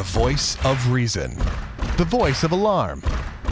The 0.00 0.18
voice 0.18 0.56
of 0.64 0.90
reason. 0.90 1.36
The 1.98 2.06
voice 2.06 2.42
of 2.42 2.52
alarm. 2.52 3.02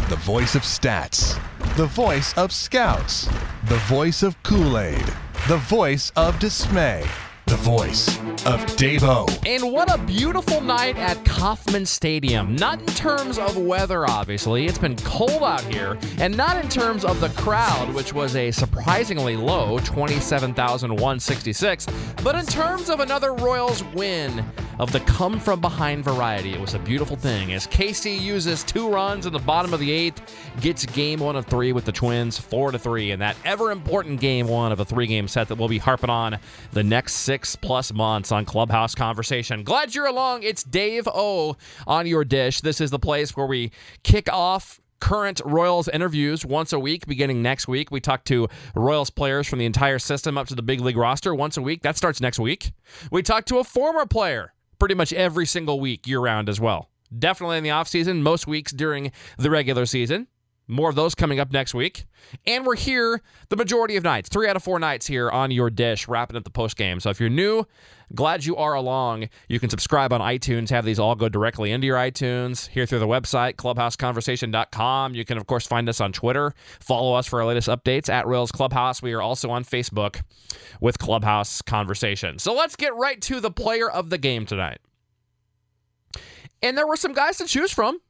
The 0.08 0.16
voice 0.16 0.54
of 0.54 0.62
stats. 0.62 1.38
The 1.76 1.84
voice 1.84 2.32
of 2.38 2.52
scouts. 2.52 3.28
The 3.66 3.76
voice 3.86 4.22
of 4.22 4.42
Kool 4.44 4.78
Aid. 4.78 5.04
The 5.46 5.58
voice 5.58 6.10
of 6.16 6.38
dismay. 6.38 7.04
The 7.44 7.56
voice 7.56 8.16
of 8.46 8.64
Davo. 8.78 9.28
And 9.46 9.70
what 9.70 9.94
a 9.94 9.98
beautiful 9.98 10.62
night 10.62 10.96
at 10.96 11.22
Kauffman 11.26 11.84
Stadium. 11.84 12.56
Not 12.56 12.80
in 12.80 12.86
terms 12.86 13.36
of 13.36 13.58
weather, 13.58 14.08
obviously. 14.08 14.64
It's 14.64 14.78
been 14.78 14.96
cold 14.96 15.42
out 15.42 15.64
here. 15.64 15.98
And 16.16 16.34
not 16.34 16.56
in 16.64 16.70
terms 16.70 17.04
of 17.04 17.20
the 17.20 17.28
crowd, 17.30 17.92
which 17.92 18.14
was 18.14 18.36
a 18.36 18.50
surprisingly 18.52 19.36
low 19.36 19.80
27,166. 19.80 21.86
But 22.24 22.36
in 22.36 22.46
terms 22.46 22.88
of 22.88 23.00
another 23.00 23.34
Royals 23.34 23.84
win 23.94 24.42
of 24.78 24.92
the 24.92 25.00
come 25.00 25.40
from 25.40 25.60
behind 25.60 26.04
variety. 26.04 26.52
It 26.52 26.60
was 26.60 26.74
a 26.74 26.78
beautiful 26.78 27.16
thing 27.16 27.52
as 27.52 27.66
KC 27.66 28.20
uses 28.20 28.62
two 28.62 28.88
runs 28.88 29.26
in 29.26 29.32
the 29.32 29.38
bottom 29.38 29.74
of 29.74 29.80
the 29.80 29.90
eighth, 29.90 30.20
gets 30.60 30.86
game 30.86 31.20
one 31.20 31.36
of 31.36 31.46
three 31.46 31.72
with 31.72 31.84
the 31.84 31.92
Twins, 31.92 32.38
four 32.38 32.70
to 32.70 32.78
three, 32.78 33.10
in 33.10 33.18
that 33.20 33.36
ever 33.44 33.70
important 33.70 34.20
game 34.20 34.46
one 34.46 34.70
of 34.70 34.80
a 34.80 34.84
three 34.84 35.06
game 35.06 35.26
set 35.26 35.48
that 35.48 35.56
we'll 35.56 35.68
be 35.68 35.78
harping 35.78 36.10
on 36.10 36.38
the 36.72 36.84
next 36.84 37.14
six 37.14 37.56
plus 37.56 37.92
months 37.92 38.30
on 38.30 38.44
Clubhouse 38.44 38.94
Conversation. 38.94 39.64
Glad 39.64 39.94
you're 39.94 40.06
along. 40.06 40.44
It's 40.44 40.62
Dave 40.62 41.08
O 41.08 41.56
on 41.86 42.06
your 42.06 42.24
dish. 42.24 42.60
This 42.60 42.80
is 42.80 42.90
the 42.90 42.98
place 42.98 43.36
where 43.36 43.46
we 43.46 43.72
kick 44.04 44.32
off 44.32 44.80
current 45.00 45.40
Royals 45.44 45.88
interviews 45.88 46.44
once 46.44 46.72
a 46.72 46.78
week 46.78 47.06
beginning 47.06 47.42
next 47.42 47.68
week. 47.68 47.90
We 47.90 48.00
talk 48.00 48.24
to 48.24 48.48
Royals 48.74 49.10
players 49.10 49.46
from 49.46 49.58
the 49.58 49.66
entire 49.66 49.98
system 49.98 50.36
up 50.38 50.48
to 50.48 50.54
the 50.54 50.62
big 50.62 50.80
league 50.80 50.96
roster 50.96 51.34
once 51.34 51.56
a 51.56 51.62
week. 51.62 51.82
That 51.82 51.96
starts 51.96 52.20
next 52.20 52.38
week. 52.38 52.72
We 53.10 53.22
talk 53.22 53.44
to 53.46 53.58
a 53.58 53.64
former 53.64 54.06
player 54.06 54.52
pretty 54.78 54.94
much 54.94 55.12
every 55.12 55.46
single 55.46 55.80
week 55.80 56.06
year 56.06 56.20
round 56.20 56.48
as 56.48 56.60
well. 56.60 56.88
Definitely 57.16 57.58
in 57.58 57.64
the 57.64 57.70
offseason, 57.70 58.20
most 58.20 58.46
weeks 58.46 58.72
during 58.72 59.12
the 59.38 59.50
regular 59.50 59.86
season. 59.86 60.28
More 60.70 60.90
of 60.90 60.96
those 60.96 61.14
coming 61.14 61.40
up 61.40 61.50
next 61.50 61.72
week. 61.72 62.04
And 62.46 62.66
we're 62.66 62.76
here 62.76 63.22
the 63.48 63.56
majority 63.56 63.96
of 63.96 64.04
nights, 64.04 64.28
three 64.28 64.46
out 64.46 64.54
of 64.54 64.62
four 64.62 64.78
nights 64.78 65.06
here 65.06 65.30
on 65.30 65.50
your 65.50 65.70
dish, 65.70 66.06
wrapping 66.06 66.36
up 66.36 66.44
the 66.44 66.50
post 66.50 66.76
game. 66.76 67.00
So 67.00 67.08
if 67.08 67.18
you're 67.18 67.30
new, 67.30 67.64
glad 68.14 68.44
you 68.44 68.54
are 68.56 68.74
along. 68.74 69.30
You 69.48 69.58
can 69.58 69.70
subscribe 69.70 70.12
on 70.12 70.20
iTunes, 70.20 70.68
have 70.68 70.84
these 70.84 70.98
all 70.98 71.14
go 71.14 71.30
directly 71.30 71.72
into 71.72 71.86
your 71.86 71.96
iTunes, 71.96 72.68
here 72.68 72.84
through 72.84 72.98
the 72.98 73.06
website, 73.06 73.54
clubhouseconversation.com. 73.54 75.14
You 75.14 75.24
can, 75.24 75.38
of 75.38 75.46
course, 75.46 75.66
find 75.66 75.88
us 75.88 76.02
on 76.02 76.12
Twitter. 76.12 76.54
Follow 76.80 77.14
us 77.14 77.26
for 77.26 77.40
our 77.40 77.46
latest 77.46 77.68
updates 77.68 78.10
at 78.10 78.26
Royals 78.26 78.52
Clubhouse. 78.52 79.00
We 79.00 79.14
are 79.14 79.22
also 79.22 79.48
on 79.48 79.64
Facebook 79.64 80.20
with 80.82 80.98
Clubhouse 80.98 81.62
Conversation. 81.62 82.38
So 82.38 82.52
let's 82.52 82.76
get 82.76 82.94
right 82.94 83.20
to 83.22 83.40
the 83.40 83.50
player 83.50 83.90
of 83.90 84.10
the 84.10 84.18
game 84.18 84.44
tonight. 84.44 84.80
And 86.62 86.76
there 86.76 86.86
were 86.86 86.96
some 86.96 87.14
guys 87.14 87.38
to 87.38 87.46
choose 87.46 87.72
from 87.72 88.00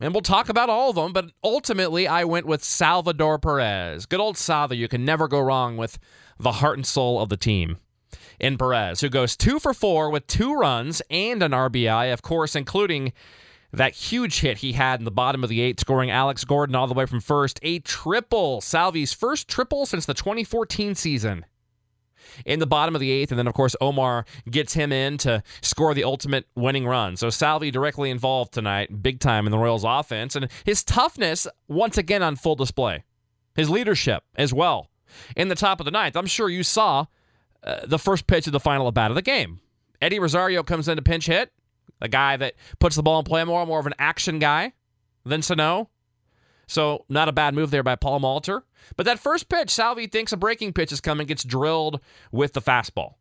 and 0.00 0.12
we'll 0.12 0.22
talk 0.22 0.48
about 0.48 0.68
all 0.68 0.90
of 0.90 0.96
them, 0.96 1.12
but 1.12 1.30
ultimately 1.42 2.06
I 2.08 2.24
went 2.24 2.46
with 2.46 2.64
Salvador 2.64 3.38
Perez. 3.38 4.06
Good 4.06 4.20
old 4.20 4.36
Salva, 4.36 4.76
you 4.76 4.88
can 4.88 5.04
never 5.04 5.28
go 5.28 5.40
wrong 5.40 5.76
with 5.76 5.98
the 6.38 6.52
heart 6.52 6.78
and 6.78 6.86
soul 6.86 7.20
of 7.20 7.28
the 7.28 7.36
team. 7.36 7.78
In 8.40 8.58
Perez, 8.58 9.00
who 9.00 9.08
goes 9.08 9.36
two 9.36 9.60
for 9.60 9.72
four 9.72 10.10
with 10.10 10.26
two 10.26 10.54
runs 10.54 11.00
and 11.08 11.42
an 11.42 11.52
RBI, 11.52 12.12
of 12.12 12.22
course, 12.22 12.56
including 12.56 13.12
that 13.72 13.94
huge 13.94 14.40
hit 14.40 14.58
he 14.58 14.72
had 14.72 15.00
in 15.00 15.04
the 15.04 15.10
bottom 15.10 15.42
of 15.42 15.50
the 15.50 15.60
eighth, 15.60 15.80
scoring 15.80 16.10
Alex 16.10 16.44
Gordon 16.44 16.74
all 16.74 16.86
the 16.86 16.94
way 16.94 17.06
from 17.06 17.20
first. 17.20 17.58
A 17.62 17.78
triple, 17.80 18.60
Salvi's 18.60 19.12
first 19.12 19.48
triple 19.48 19.86
since 19.86 20.06
the 20.06 20.14
2014 20.14 20.94
season 20.94 21.44
in 22.44 22.58
the 22.58 22.66
bottom 22.66 22.94
of 22.94 23.00
the 23.00 23.10
eighth. 23.10 23.30
And 23.30 23.38
then, 23.38 23.46
of 23.46 23.54
course, 23.54 23.76
Omar 23.80 24.24
gets 24.50 24.74
him 24.74 24.92
in 24.92 25.18
to 25.18 25.42
score 25.62 25.94
the 25.94 26.04
ultimate 26.04 26.46
winning 26.54 26.86
run. 26.86 27.16
So 27.16 27.30
Salvi 27.30 27.70
directly 27.70 28.10
involved 28.10 28.52
tonight, 28.52 29.02
big 29.02 29.20
time 29.20 29.46
in 29.46 29.50
the 29.50 29.58
Royals 29.58 29.84
offense. 29.84 30.36
And 30.36 30.48
his 30.64 30.84
toughness, 30.84 31.46
once 31.68 31.98
again, 31.98 32.22
on 32.22 32.36
full 32.36 32.56
display. 32.56 33.04
His 33.54 33.70
leadership 33.70 34.24
as 34.34 34.52
well. 34.52 34.90
In 35.36 35.48
the 35.48 35.54
top 35.54 35.80
of 35.80 35.84
the 35.84 35.90
ninth, 35.90 36.16
I'm 36.16 36.26
sure 36.26 36.48
you 36.48 36.62
saw 36.62 37.06
uh, 37.62 37.86
the 37.86 37.98
first 37.98 38.26
pitch 38.26 38.46
of 38.46 38.52
the 38.52 38.60
final 38.60 38.88
at 38.88 38.94
bat 38.94 39.10
of 39.10 39.14
the 39.14 39.22
game. 39.22 39.60
Eddie 40.00 40.18
Rosario 40.18 40.62
comes 40.62 40.88
in 40.88 40.96
to 40.96 41.02
pinch 41.02 41.26
hit, 41.26 41.52
a 42.00 42.08
guy 42.08 42.36
that 42.36 42.54
puts 42.78 42.96
the 42.96 43.02
ball 43.02 43.20
in 43.20 43.24
play 43.24 43.44
more, 43.44 43.64
more 43.64 43.78
of 43.78 43.86
an 43.86 43.94
action 43.98 44.38
guy 44.38 44.72
than 45.24 45.40
Sano. 45.40 45.88
So, 46.66 47.04
not 47.08 47.28
a 47.28 47.32
bad 47.32 47.54
move 47.54 47.70
there 47.70 47.82
by 47.82 47.96
Paul 47.96 48.20
Molitor. 48.20 48.62
But 48.96 49.06
that 49.06 49.18
first 49.18 49.48
pitch, 49.48 49.70
Salvi 49.70 50.06
thinks 50.06 50.32
a 50.32 50.36
breaking 50.36 50.72
pitch 50.72 50.92
is 50.92 51.00
coming, 51.00 51.26
gets 51.26 51.44
drilled 51.44 52.00
with 52.32 52.52
the 52.52 52.62
fastball. 52.62 53.14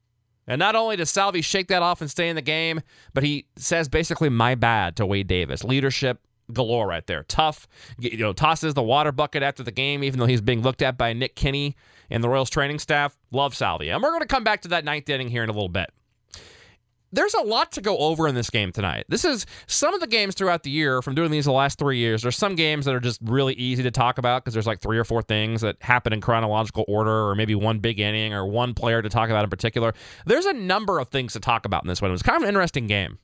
And 0.46 0.60
not 0.60 0.76
only 0.76 0.98
does 0.98 1.10
Salvi 1.10 1.42
shake 1.42 1.68
that 1.70 1.82
off 1.82 2.02
and 2.02 2.12
stay 2.12 2.28
in 2.28 2.36
the 2.36 2.42
game, 2.42 2.82
but 3.14 3.24
he 3.24 3.48
says 3.56 3.88
basically, 3.88 4.30
my 4.30 4.56
bad 4.56 4.96
to 4.98 5.06
Wade 5.06 5.28
Davis. 5.28 5.64
Leadership 5.64 6.20
galore 6.52 6.88
right 6.88 7.08
there. 7.08 7.24
Tough, 7.24 7.68
you 7.98 8.18
know, 8.18 8.34
tosses 8.34 8.74
the 8.74 8.84
water 8.84 9.12
bucket 9.12 9.42
after 9.42 9.64
the 9.64 9.72
game, 9.72 10.04
even 10.04 10.20
though 10.20 10.26
he's 10.26 10.42
being 10.42 10.62
looked 10.62 10.82
at 10.82 10.98
by 10.98 11.14
Nick 11.14 11.36
Kenney 11.36 11.76
and 12.10 12.24
the 12.24 12.30
Royals 12.30 12.50
training 12.50 12.80
staff. 12.80 13.18
Love 13.32 13.56
Salvi. 13.56 13.90
And 13.90 14.04
we're 14.04 14.10
going 14.10 14.22
to 14.22 14.28
come 14.28 14.44
back 14.44 14.62
to 14.64 14.68
that 14.70 14.84
ninth 14.84 15.10
inning 15.10 15.30
here 15.30 15.44
in 15.44 15.50
a 15.50 15.54
little 15.54 15.70
bit 15.70 15.90
there's 17.14 17.36
a 17.36 17.42
lot 17.42 17.72
to 17.74 17.82
go 17.82 17.98
over 18.00 18.28
in 18.28 18.34
this 18.34 18.50
game 18.50 18.72
tonight. 18.72 19.06
This 19.08 19.24
is 19.24 19.46
some 19.68 19.94
of 19.94 20.02
the 20.02 20.08
games 20.08 20.34
throughout 20.34 20.64
the 20.64 20.72
year 20.72 21.02
from 21.04 21.14
doing 21.14 21.30
these 21.30 21.46
the 21.46 21.52
last 21.52 21.78
three 21.78 22.00
years. 22.00 22.24
There's 22.24 22.36
some 22.36 22.56
games 22.56 22.86
that 22.86 22.96
are 22.96 23.00
just 23.00 23.22
really 23.24 23.54
easy 23.54 23.84
to 23.84 23.92
talk 23.92 24.18
about 24.18 24.44
because 24.44 24.54
there's 24.54 24.66
like 24.66 24.82
three 24.82 24.98
or 24.98 25.04
four 25.04 25.22
things 25.22 25.62
that 25.62 25.78
happen 25.80 26.12
in 26.12 26.22
chronological 26.22 26.84
order, 26.88 27.30
or 27.30 27.36
maybe 27.36 27.54
one 27.54 27.80
big 27.80 28.00
inning 28.00 28.34
or 28.34 28.46
one 28.46 28.74
player 28.74 29.02
to 29.02 29.10
talk 29.10 29.30
about 29.30 29.44
in 29.44 29.50
particular. 29.50 29.94
There's 30.26 30.48
a 30.48 30.54
number 30.54 30.98
of 30.98 31.10
things 31.10 31.34
to 31.34 31.40
talk 31.40 31.66
about 31.66 31.84
in 31.84 31.88
this 31.88 32.02
one. 32.02 32.10
It 32.10 32.14
was 32.14 32.24
kind 32.24 32.38
of 32.38 32.44
an 32.44 32.50
interesting 32.50 32.88
game. 32.88 33.20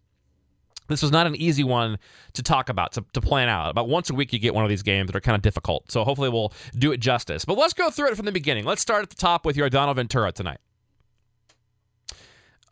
This 0.87 1.01
was 1.01 1.11
not 1.11 1.27
an 1.27 1.35
easy 1.35 1.63
one 1.63 1.97
to 2.33 2.43
talk 2.43 2.69
about, 2.69 2.93
to, 2.93 3.05
to 3.13 3.21
plan 3.21 3.47
out. 3.47 3.69
About 3.69 3.89
once 3.89 4.09
a 4.09 4.13
week, 4.13 4.33
you 4.33 4.39
get 4.39 4.55
one 4.55 4.63
of 4.63 4.69
these 4.69 4.81
games 4.83 5.07
that 5.07 5.15
are 5.15 5.21
kind 5.21 5.35
of 5.35 5.41
difficult. 5.41 5.91
So 5.91 6.03
hopefully, 6.03 6.29
we'll 6.29 6.53
do 6.77 6.91
it 6.91 6.97
justice. 6.97 7.45
But 7.45 7.57
let's 7.57 7.73
go 7.73 7.89
through 7.89 8.09
it 8.09 8.15
from 8.15 8.25
the 8.25 8.31
beginning. 8.31 8.65
Let's 8.65 8.81
start 8.81 9.03
at 9.03 9.09
the 9.09 9.15
top 9.15 9.45
with 9.45 9.55
Yordano 9.55 9.95
Ventura 9.95 10.31
tonight. 10.31 10.59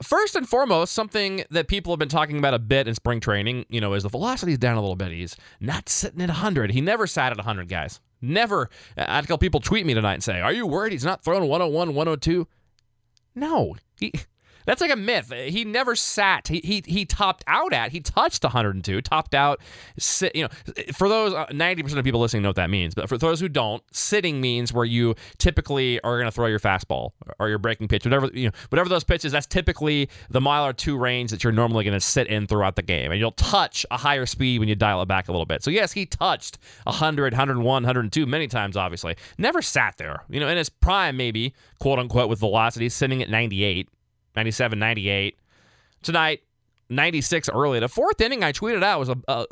First 0.03 0.35
and 0.35 0.47
foremost, 0.47 0.93
something 0.93 1.43
that 1.49 1.67
people 1.67 1.91
have 1.91 1.99
been 1.99 2.09
talking 2.09 2.37
about 2.37 2.53
a 2.53 2.59
bit 2.59 2.87
in 2.87 2.93
spring 2.93 3.19
training, 3.19 3.65
you 3.69 3.81
know, 3.81 3.93
is 3.93 4.03
the 4.03 4.09
velocity's 4.09 4.59
down 4.59 4.77
a 4.77 4.81
little 4.81 4.95
bit. 4.95 5.11
He's 5.11 5.35
not 5.59 5.89
sitting 5.89 6.21
at 6.21 6.29
100. 6.29 6.71
He 6.71 6.81
never 6.81 7.07
sat 7.07 7.31
at 7.31 7.37
100, 7.37 7.67
guys. 7.67 7.99
Never. 8.21 8.69
I 8.95 9.21
a 9.21 9.37
people 9.37 9.59
tweet 9.59 9.85
me 9.85 9.93
tonight 9.93 10.15
and 10.15 10.23
say, 10.23 10.39
Are 10.39 10.53
you 10.53 10.67
worried 10.67 10.91
he's 10.91 11.05
not 11.05 11.23
throwing 11.23 11.47
101, 11.47 11.95
102? 11.95 12.47
No. 13.35 13.75
He 13.99 14.13
that's 14.67 14.81
like 14.81 14.91
a 14.91 14.97
myth. 14.97 15.31
He 15.31 15.63
never 15.63 15.95
sat. 15.95 16.49
He 16.49 16.59
he 16.59 16.83
he 16.85 17.05
topped 17.05 17.43
out 17.47 17.71
at. 17.71 17.91
He 17.93 18.01
touched 18.01 18.43
102. 18.43 19.01
Topped 19.01 19.33
out. 19.33 19.61
Sit, 19.97 20.35
you 20.35 20.43
know, 20.43 20.49
for 20.93 21.07
those 21.07 21.33
90 21.53 21.81
uh, 21.81 21.83
percent 21.83 21.99
of 21.99 22.03
people 22.03 22.19
listening 22.19 22.43
know 22.43 22.49
what 22.49 22.57
that 22.57 22.69
means. 22.69 22.93
But 22.93 23.07
for 23.07 23.17
those 23.17 23.39
who 23.39 23.47
don't, 23.47 23.81
sitting 23.95 24.41
means 24.41 24.73
where 24.73 24.83
you 24.83 25.15
typically 25.37 26.01
are 26.01 26.17
going 26.17 26.27
to 26.27 26.31
throw 26.31 26.47
your 26.47 26.59
fastball 26.59 27.11
or 27.39 27.47
your 27.47 27.59
breaking 27.59 27.87
pitch, 27.87 28.03
whatever 28.03 28.29
you 28.33 28.47
know, 28.47 28.51
whatever 28.67 28.89
those 28.89 29.05
pitches. 29.05 29.31
That's 29.31 29.47
typically 29.47 30.09
the 30.29 30.41
mile 30.41 30.65
or 30.65 30.73
two 30.73 30.97
range 30.97 31.31
that 31.31 31.45
you're 31.45 31.53
normally 31.53 31.85
going 31.85 31.97
to 31.97 32.05
sit 32.05 32.27
in 32.27 32.45
throughout 32.45 32.75
the 32.75 32.81
game, 32.81 33.11
and 33.11 33.21
you'll 33.21 33.31
touch 33.31 33.85
a 33.89 33.97
higher 33.97 34.25
speed 34.25 34.59
when 34.59 34.67
you 34.67 34.75
dial 34.75 35.01
it 35.01 35.07
back 35.07 35.29
a 35.29 35.31
little 35.31 35.45
bit. 35.45 35.63
So 35.63 35.71
yes, 35.71 35.93
he 35.93 36.05
touched 36.05 36.57
100, 36.83 37.31
101, 37.31 37.63
102 37.63 38.25
many 38.25 38.47
times. 38.49 38.75
Obviously, 38.75 39.15
never 39.37 39.61
sat 39.61 39.95
there. 39.95 40.23
You 40.29 40.41
know, 40.41 40.49
in 40.49 40.57
his 40.57 40.67
prime, 40.67 41.15
maybe 41.15 41.53
quote 41.79 41.99
unquote 41.99 42.27
with 42.27 42.39
velocity, 42.39 42.89
sitting 42.89 43.23
at 43.23 43.29
98. 43.29 43.87
97, 44.37 44.77
98. 44.77 45.35
Tonight, 46.03 46.43
96 46.89 47.49
early. 47.49 47.79
The 47.79 47.89
fourth 47.89 48.21
inning, 48.21 48.43
I 48.43 48.51
tweeted 48.51 48.83
out 48.83 48.99
was 48.99 49.09
a. 49.09 49.17
Uh, 49.27 49.45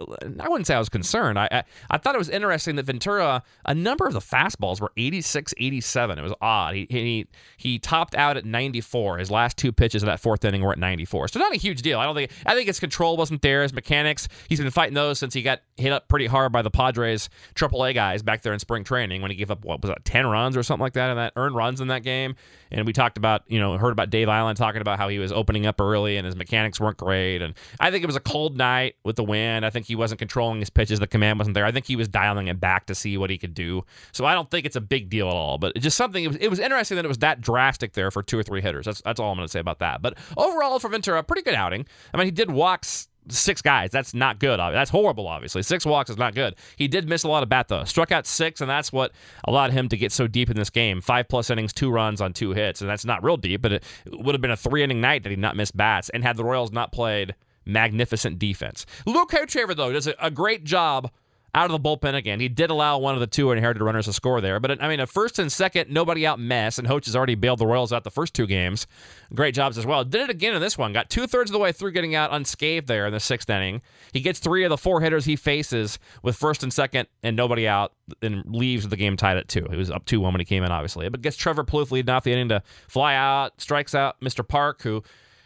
wouldn't 0.56 0.68
say 0.68 0.75
I 0.75 0.79
was 0.79 0.90
concerned. 0.90 1.38
I, 1.38 1.50
I, 1.51 1.63
I 1.90 1.97
thought 1.97 2.16
it 2.16 2.18
was 2.18 2.29
interesting 2.29 2.75
that 2.78 2.85
Ventura, 2.85 3.44
a 3.66 3.75
number 3.75 4.07
of 4.07 4.13
the 4.13 4.22
fastballs 4.22 4.79
were 4.79 4.91
86, 4.96 5.53
87. 5.57 6.18
It 6.18 6.22
was 6.22 6.34
odd. 6.40 6.75
He 6.75 6.88
he 6.90 7.28
he 7.57 7.79
topped 7.79 8.16
out 8.16 8.38
at 8.38 8.46
94. 8.46 9.18
His 9.18 9.29
last 9.29 9.57
two 9.57 9.72
pitches 9.72 10.01
of 10.03 10.07
that 10.07 10.19
fourth 10.19 10.46
inning 10.46 10.62
were 10.62 10.72
at 10.72 10.79
94. 10.79 11.28
So 11.29 11.40
not 11.40 11.53
a 11.53 11.57
huge 11.57 11.81
deal. 11.81 12.00
I 12.00 12.06
don't 12.06 12.16
think. 12.16 12.31
I 12.46 12.56
think 12.56 12.68
his 12.68 12.79
control 12.79 13.18
wasn't 13.18 13.41
there. 13.41 13.63
His 13.63 13.73
mechanics. 13.73 14.28
He's 14.47 14.59
been 14.59 14.72
fighting 14.72 14.93
those 14.93 15.20
since 15.20 15.34
he 15.34 15.41
got 15.41 15.61
hit 15.76 15.91
up 15.91 16.08
pretty 16.08 16.28
hard 16.28 16.52
by 16.52 16.61
the 16.61 16.72
Padres 16.72 17.29
AAA 17.55 17.93
guys 17.93 18.23
back 18.23 18.41
there 18.43 18.53
in 18.53 18.59
spring 18.59 18.84
training 18.85 19.22
when 19.22 19.32
he 19.32 19.35
gave 19.35 19.52
up 19.52 19.66
what 19.66 19.82
was 19.82 19.90
that 19.90 20.05
10 20.05 20.26
runs 20.26 20.55
or 20.55 20.64
something 20.64 20.82
like 20.82 20.93
that 20.93 21.09
in 21.09 21.17
that 21.17 21.34
earned 21.35 21.55
runs 21.55 21.82
in 21.82 21.90
that 21.90 22.03
game. 22.03 22.35
And 22.72 22.85
we 22.85 22.93
talked 22.93 23.17
about 23.17 23.43
you 23.47 23.59
know 23.59 23.78
heard 23.78 23.91
about 23.91 24.09
Dave 24.09 24.29
Eiland 24.29 24.55
talking 24.55 24.82
about 24.82 24.99
how 24.99 25.09
he 25.09 25.20
was 25.20 25.34
opening 25.34 25.66
up 25.66 25.82
early 25.82 26.16
and 26.16 26.26
his 26.26 26.35
mechanics 26.35 26.79
weren't 26.79 26.97
great 26.97 27.24
and 27.41 27.53
I 27.79 27.91
think 27.91 28.03
it 28.03 28.07
was 28.07 28.16
a 28.16 28.22
cold 28.22 28.57
night 28.57 28.95
with 29.03 29.16
the 29.16 29.23
wind. 29.23 29.66
I 29.66 29.69
think 29.69 29.85
he 29.85 29.95
wasn't 29.95 30.19
controlling 30.19 30.59
his 30.59 30.69
pitches. 30.69 30.99
The 30.99 31.07
command 31.07 31.39
wasn't 31.39 31.55
there. 31.55 31.66
I 31.66 31.72
think 31.72 31.85
he 31.85 31.95
was 31.95 32.07
dialing 32.07 32.47
it 32.47 32.59
back 32.59 32.85
to 32.87 32.95
see 32.95 33.17
what 33.17 33.29
he 33.29 33.37
could 33.37 33.53
do. 33.53 33.83
So 34.11 34.25
I 34.25 34.33
don't 34.33 34.49
think 34.49 34.66
it's 34.66 34.75
a 34.75 34.81
big 34.81 35.09
deal 35.09 35.27
at 35.27 35.35
all. 35.35 35.57
But 35.57 35.75
just 35.77 35.97
something. 35.97 36.23
It 36.23 36.27
was, 36.27 36.37
it 36.37 36.47
was 36.49 36.59
interesting 36.59 36.95
that 36.95 37.05
it 37.05 37.09
was 37.09 37.19
that 37.19 37.41
drastic 37.41 37.93
there 37.93 38.11
for 38.11 38.23
two 38.23 38.37
or 38.37 38.43
three 38.43 38.61
hitters. 38.61 38.85
That's 38.85 39.01
that's 39.01 39.19
all 39.19 39.31
I'm 39.31 39.37
going 39.37 39.47
to 39.47 39.51
say 39.51 39.59
about 39.59 39.79
that. 39.79 40.01
But 40.01 40.17
overall 40.37 40.79
for 40.79 40.89
Ventura, 40.89 41.23
pretty 41.23 41.41
good 41.41 41.55
outing. 41.55 41.85
I 42.13 42.17
mean, 42.17 42.27
he 42.27 42.31
did 42.31 42.51
walks 42.51 43.07
six 43.29 43.61
guys. 43.61 43.91
That's 43.91 44.13
not 44.13 44.39
good. 44.39 44.59
That's 44.59 44.89
horrible, 44.89 45.27
obviously. 45.27 45.63
Six 45.63 45.85
walks 45.85 46.09
is 46.09 46.17
not 46.17 46.35
good. 46.35 46.55
He 46.75 46.87
did 46.87 47.07
miss 47.09 47.23
a 47.23 47.27
lot 47.27 47.43
of 47.43 47.49
bat, 47.49 47.67
though. 47.67 47.83
Struck 47.83 48.11
out 48.11 48.25
six, 48.25 48.61
and 48.61 48.69
that's 48.69 48.91
what 48.91 49.11
allowed 49.45 49.72
him 49.72 49.89
to 49.89 49.97
get 49.97 50.11
so 50.11 50.27
deep 50.27 50.49
in 50.49 50.57
this 50.57 50.69
game. 50.69 51.01
Five 51.01 51.27
plus 51.27 51.49
innings, 51.49 51.73
two 51.73 51.91
runs 51.91 52.22
on 52.22 52.33
two 52.33 52.51
hits. 52.51 52.81
And 52.81 52.89
that's 52.89 53.05
not 53.05 53.23
real 53.23 53.37
deep, 53.37 53.61
but 53.61 53.73
it 53.73 53.83
would 54.07 54.35
have 54.35 54.41
been 54.41 54.51
a 54.51 54.57
three 54.57 54.83
inning 54.83 55.01
night 55.01 55.23
that 55.23 55.29
he 55.29 55.35
not 55.35 55.55
missed 55.55 55.75
bats. 55.75 56.09
And 56.09 56.23
had 56.23 56.37
the 56.37 56.43
Royals 56.43 56.72
not 56.72 56.91
played 56.91 57.35
magnificent 57.66 58.37
defense. 58.37 58.85
Luke 59.05 59.31
Hochevar, 59.31 59.75
though, 59.75 59.91
does 59.91 60.07
a 60.19 60.31
great 60.31 60.63
job 60.63 61.11
out 61.55 61.72
of 61.72 61.72
the 61.72 61.79
bullpen 61.79 62.13
again. 62.16 62.41
He 62.41 62.49
did 62.49 62.69
allow 62.69 62.97
one 62.97 63.13
of 63.13 63.22
the 63.22 63.28
two 63.28 63.52
inherited 63.52 63.81
runners 63.81 64.05
to 64.05 64.13
score 64.13 64.41
there, 64.41 64.59
but 64.59 64.84
I 64.84 64.90
mean, 64.90 64.99
a 64.99 65.07
first 65.07 65.40
and 65.40 65.49
second, 65.49 65.90
nobody 65.90 66.28
out 66.28 66.37
mess, 66.37 66.78
and 66.78 66.85
Hoch 66.85 67.05
has 67.05 67.16
already 67.16 67.35
bailed 67.35 67.59
the 67.59 67.66
Royals 67.66 67.93
out 67.93 68.03
the 68.03 68.11
first 68.11 68.34
two 68.34 68.46
games. 68.46 68.87
Great 69.34 69.55
jobs 69.55 69.78
as 69.78 69.85
well. 69.85 70.03
Did 70.03 70.23
it 70.23 70.29
again 70.29 70.53
in 70.53 70.61
this 70.61 70.78
one. 70.78 70.91
Got 70.91 71.09
two 71.09 71.28
thirds 71.28 71.49
of 71.49 71.53
the 71.53 71.59
way 71.59 71.72
through, 71.72 71.93
getting 71.93 72.13
out 72.13 72.34
unscathed 72.34 72.87
there 72.87 73.07
in 73.07 73.13
the 73.13 73.22
sixth 73.22 73.49
inning. 73.49 73.81
He 74.11 74.19
gets 74.19 74.40
three 74.40 74.66
of 74.66 74.69
the 74.69 74.78
four 74.78 74.99
hitters 74.99 75.23
he 75.23 75.37
faces 75.37 75.97
with 76.22 76.35
first 76.35 76.61
and 76.61 76.73
second 76.73 77.07
and 77.23 77.37
nobody 77.37 77.67
out, 77.67 77.93
and 78.22 78.43
leaves 78.46 78.87
the 78.90 78.97
game 78.97 79.16
tied 79.16 79.37
at 79.37 79.47
two. 79.47 79.66
He 79.72 79.78
was 79.78 79.90
up 79.90 80.03
two 80.05 80.19
one 80.19 80.34
when 80.34 80.41
he 80.41 80.46
came 80.46 80.63
in, 80.63 80.72
obviously, 80.73 81.08
but 81.08 81.22
gets 81.22 81.37
Trevor 81.37 81.63
Plouffe 81.63 81.91
leading 81.91 82.13
off 82.13 82.25
the 82.25 82.34
inning 82.34 82.49
to 82.49 82.61
fly 82.90 83.16
out, 83.16 83.61
strikes 83.61 83.96
out 83.96 84.19
Mr. 84.19 84.46
Park, 84.46 84.81
who 84.81 85.01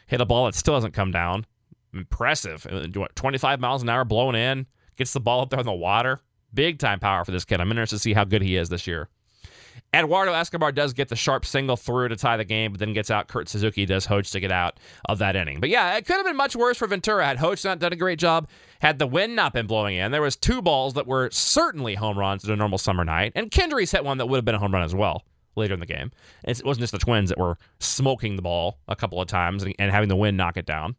hit 0.07 0.21
a 0.21 0.25
ball 0.25 0.45
that 0.45 0.55
still 0.55 0.73
hasn't 0.73 0.95
come 0.95 1.11
down. 1.11 1.45
Impressive. 1.93 2.65
25 3.15 3.59
miles 3.59 3.83
an 3.83 3.89
hour 3.89 4.03
blown 4.03 4.35
in, 4.35 4.65
gets 4.99 5.13
the 5.13 5.19
ball 5.19 5.41
up 5.41 5.49
there 5.49 5.59
in 5.59 5.65
the 5.65 5.73
water. 5.73 6.19
Big 6.53 6.77
time 6.77 6.99
power 6.99 7.25
for 7.25 7.31
this 7.31 7.45
kid. 7.45 7.59
I'm 7.59 7.71
interested 7.71 7.95
to 7.95 8.01
see 8.01 8.13
how 8.13 8.23
good 8.23 8.43
he 8.43 8.55
is 8.55 8.69
this 8.69 8.85
year. 8.85 9.09
Eduardo 9.93 10.33
Escobar 10.33 10.71
does 10.71 10.93
get 10.93 11.09
the 11.09 11.15
sharp 11.15 11.45
single 11.45 11.75
through 11.75 12.09
to 12.09 12.15
tie 12.15 12.37
the 12.37 12.45
game, 12.45 12.71
but 12.71 12.79
then 12.79 12.93
gets 12.93 13.09
out. 13.09 13.27
Kurt 13.27 13.49
Suzuki 13.49 13.85
does 13.85 14.05
Hoch 14.05 14.29
to 14.31 14.39
get 14.39 14.51
out 14.51 14.79
of 15.07 15.17
that 15.17 15.35
inning. 15.35 15.59
But 15.59 15.69
yeah, 15.69 15.95
it 15.95 16.05
could 16.05 16.17
have 16.17 16.25
been 16.25 16.35
much 16.35 16.55
worse 16.55 16.77
for 16.77 16.87
Ventura 16.87 17.25
had 17.25 17.37
Hoch 17.37 17.63
not 17.63 17.79
done 17.79 17.93
a 17.93 17.95
great 17.95 18.19
job. 18.19 18.47
Had 18.81 18.99
the 18.99 19.07
wind 19.07 19.35
not 19.35 19.53
been 19.53 19.65
blowing 19.65 19.95
in, 19.95 20.11
there 20.11 20.21
was 20.21 20.35
two 20.35 20.61
balls 20.61 20.93
that 20.93 21.07
were 21.07 21.29
certainly 21.31 21.95
home 21.95 22.19
runs 22.19 22.43
in 22.43 22.51
a 22.51 22.55
normal 22.55 22.77
summer 22.77 23.03
night, 23.03 23.31
and 23.35 23.49
Kendrys 23.49 23.91
hit 23.91 24.03
one 24.03 24.19
that 24.19 24.27
would 24.27 24.37
have 24.37 24.45
been 24.45 24.55
a 24.55 24.59
home 24.59 24.73
run 24.73 24.83
as 24.83 24.93
well 24.93 25.23
later 25.55 25.73
in 25.73 25.79
the 25.79 25.85
game. 25.85 26.11
It 26.43 26.63
wasn't 26.63 26.81
just 26.81 26.93
the 26.93 26.99
Twins 26.99 27.29
that 27.29 27.39
were 27.39 27.57
smoking 27.79 28.35
the 28.35 28.41
ball 28.41 28.79
a 28.87 28.95
couple 28.95 29.19
of 29.19 29.27
times 29.27 29.63
and, 29.63 29.73
and 29.79 29.91
having 29.91 30.09
the 30.09 30.15
wind 30.15 30.37
knock 30.37 30.57
it 30.57 30.65
down. 30.65 30.95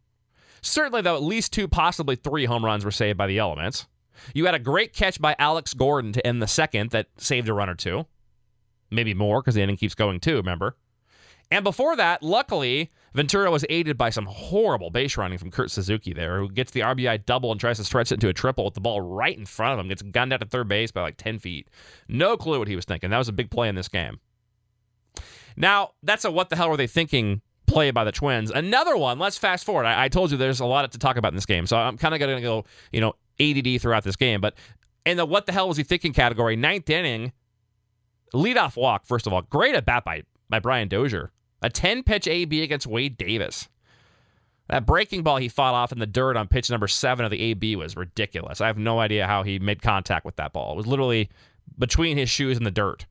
Certainly, 0.62 1.02
though, 1.02 1.16
at 1.16 1.22
least 1.22 1.52
two, 1.52 1.68
possibly 1.68 2.16
three 2.16 2.44
home 2.44 2.64
runs 2.64 2.84
were 2.84 2.90
saved 2.90 3.18
by 3.18 3.26
the 3.26 3.38
elements. 3.38 3.86
You 4.34 4.46
had 4.46 4.54
a 4.54 4.58
great 4.58 4.92
catch 4.92 5.20
by 5.20 5.34
Alex 5.38 5.74
Gordon 5.74 6.12
to 6.12 6.26
end 6.26 6.42
the 6.42 6.46
second 6.46 6.90
that 6.90 7.08
saved 7.16 7.48
a 7.48 7.54
run 7.54 7.70
or 7.70 7.74
two. 7.74 8.06
Maybe 8.90 9.14
more 9.14 9.40
because 9.40 9.54
the 9.54 9.62
inning 9.62 9.76
keeps 9.76 9.94
going 9.94 10.20
too, 10.20 10.36
remember? 10.36 10.76
And 11.52 11.64
before 11.64 11.96
that, 11.96 12.22
luckily, 12.22 12.92
Ventura 13.12 13.50
was 13.50 13.64
aided 13.68 13.98
by 13.98 14.10
some 14.10 14.26
horrible 14.26 14.90
base 14.90 15.16
running 15.16 15.38
from 15.38 15.50
Kurt 15.50 15.70
Suzuki 15.70 16.12
there, 16.12 16.38
who 16.38 16.48
gets 16.48 16.70
the 16.70 16.80
RBI 16.80 17.26
double 17.26 17.50
and 17.50 17.60
tries 17.60 17.78
to 17.78 17.84
stretch 17.84 18.12
it 18.12 18.14
into 18.14 18.28
a 18.28 18.32
triple 18.32 18.64
with 18.64 18.74
the 18.74 18.80
ball 18.80 19.00
right 19.00 19.36
in 19.36 19.46
front 19.46 19.74
of 19.74 19.80
him, 19.80 19.88
gets 19.88 20.02
gunned 20.02 20.32
out 20.32 20.40
to 20.40 20.46
third 20.46 20.68
base 20.68 20.92
by 20.92 21.00
like 21.02 21.16
10 21.16 21.40
feet. 21.40 21.68
No 22.08 22.36
clue 22.36 22.60
what 22.60 22.68
he 22.68 22.76
was 22.76 22.84
thinking. 22.84 23.10
That 23.10 23.18
was 23.18 23.28
a 23.28 23.32
big 23.32 23.50
play 23.50 23.68
in 23.68 23.74
this 23.74 23.88
game. 23.88 24.20
Now, 25.56 25.90
that's 26.04 26.24
a 26.24 26.30
what 26.30 26.50
the 26.50 26.56
hell 26.56 26.70
were 26.70 26.76
they 26.76 26.86
thinking 26.86 27.42
play 27.70 27.90
by 27.90 28.04
the 28.04 28.12
Twins. 28.12 28.50
Another 28.50 28.96
one, 28.96 29.18
let's 29.18 29.38
fast 29.38 29.64
forward. 29.64 29.86
I, 29.86 30.04
I 30.04 30.08
told 30.08 30.30
you 30.30 30.36
there's 30.36 30.60
a 30.60 30.66
lot 30.66 30.90
to 30.90 30.98
talk 30.98 31.16
about 31.16 31.32
in 31.32 31.36
this 31.36 31.46
game, 31.46 31.66
so 31.66 31.76
I'm 31.76 31.96
kind 31.96 32.14
of 32.14 32.20
going 32.20 32.36
to 32.36 32.42
go, 32.42 32.64
you 32.92 33.00
know, 33.00 33.14
ADD 33.40 33.80
throughout 33.80 34.04
this 34.04 34.16
game. 34.16 34.40
But 34.40 34.54
in 35.06 35.16
the 35.16 35.24
what 35.24 35.46
the 35.46 35.52
hell 35.52 35.68
was 35.68 35.76
he 35.76 35.82
thinking 35.82 36.12
category, 36.12 36.56
ninth 36.56 36.90
inning, 36.90 37.32
leadoff 38.34 38.76
walk, 38.76 39.06
first 39.06 39.26
of 39.26 39.32
all. 39.32 39.42
Great 39.42 39.74
at 39.74 39.84
bat 39.84 40.04
by, 40.04 40.22
by 40.48 40.58
Brian 40.58 40.88
Dozier. 40.88 41.32
A 41.62 41.70
10 41.70 42.02
pitch 42.02 42.26
AB 42.26 42.62
against 42.62 42.86
Wade 42.86 43.16
Davis. 43.16 43.68
That 44.68 44.86
breaking 44.86 45.24
ball 45.24 45.38
he 45.38 45.48
fought 45.48 45.74
off 45.74 45.90
in 45.90 45.98
the 45.98 46.06
dirt 46.06 46.36
on 46.36 46.46
pitch 46.46 46.70
number 46.70 46.86
seven 46.86 47.24
of 47.24 47.30
the 47.32 47.40
AB 47.40 47.74
was 47.76 47.96
ridiculous. 47.96 48.60
I 48.60 48.68
have 48.68 48.78
no 48.78 49.00
idea 49.00 49.26
how 49.26 49.42
he 49.42 49.58
made 49.58 49.82
contact 49.82 50.24
with 50.24 50.36
that 50.36 50.52
ball. 50.52 50.72
It 50.72 50.76
was 50.76 50.86
literally 50.86 51.28
between 51.76 52.16
his 52.16 52.30
shoes 52.30 52.56
and 52.56 52.64
the 52.64 52.70
dirt. 52.70 53.06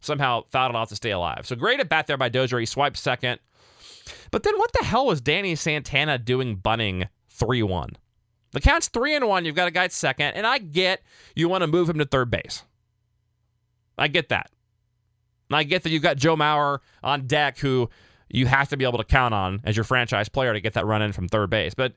Somehow 0.00 0.44
fouled 0.50 0.70
it 0.70 0.76
off 0.76 0.88
to 0.90 0.96
stay 0.96 1.10
alive. 1.10 1.46
So 1.46 1.56
great 1.56 1.80
at 1.80 1.88
bat 1.88 2.06
there 2.06 2.16
by 2.16 2.28
Dozier. 2.28 2.60
He 2.60 2.66
swiped 2.66 2.96
second. 2.96 3.40
But 4.30 4.42
then 4.42 4.58
what 4.58 4.72
the 4.72 4.84
hell 4.84 5.06
was 5.06 5.20
Danny 5.20 5.54
Santana 5.54 6.18
doing 6.18 6.56
bunting 6.56 7.08
3 7.28 7.62
1? 7.62 7.96
The 8.52 8.60
count's 8.60 8.88
three 8.88 9.16
and 9.16 9.26
one. 9.26 9.44
You've 9.44 9.56
got 9.56 9.68
a 9.68 9.70
guy 9.70 9.84
at 9.84 9.92
second, 9.92 10.34
and 10.34 10.46
I 10.46 10.58
get 10.58 11.02
you 11.34 11.48
want 11.48 11.62
to 11.62 11.66
move 11.66 11.88
him 11.88 11.98
to 11.98 12.04
third 12.04 12.30
base. 12.30 12.62
I 13.98 14.08
get 14.08 14.28
that. 14.28 14.50
And 15.50 15.56
I 15.56 15.64
get 15.64 15.82
that 15.82 15.90
you've 15.90 16.02
got 16.02 16.16
Joe 16.16 16.36
Mauer 16.36 16.78
on 17.02 17.26
deck, 17.26 17.58
who 17.58 17.88
you 18.28 18.46
have 18.46 18.68
to 18.68 18.76
be 18.76 18.84
able 18.84 18.98
to 18.98 19.04
count 19.04 19.34
on 19.34 19.60
as 19.64 19.76
your 19.76 19.84
franchise 19.84 20.28
player 20.28 20.52
to 20.52 20.60
get 20.60 20.74
that 20.74 20.86
run 20.86 21.02
in 21.02 21.12
from 21.12 21.28
third 21.28 21.50
base. 21.50 21.74
But 21.74 21.94